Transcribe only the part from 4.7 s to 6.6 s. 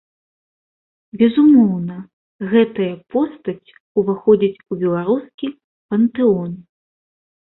у беларускі пантэон.